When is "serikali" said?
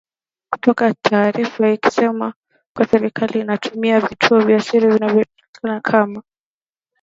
2.87-3.39